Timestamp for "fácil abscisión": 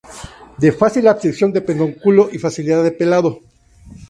0.79-1.51